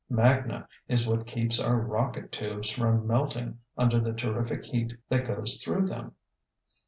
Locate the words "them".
5.89-6.15